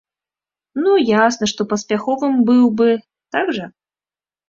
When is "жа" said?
3.61-3.65